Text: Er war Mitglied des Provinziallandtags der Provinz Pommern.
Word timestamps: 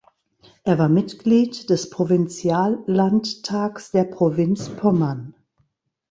Er 0.63 0.79
war 0.79 0.89
Mitglied 0.89 1.69
des 1.69 1.91
Provinziallandtags 1.91 3.91
der 3.91 4.05
Provinz 4.05 4.67
Pommern. 4.69 5.35